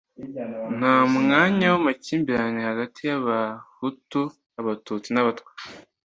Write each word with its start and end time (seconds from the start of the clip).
nta 0.77 0.95
mwanya 1.13 1.65
w'amakimbirane 1.73 2.59
hagati 2.69 3.01
y'abahutu, 3.09 4.21
abatutsi 4.59 5.09
n'abatwa. 5.11 5.51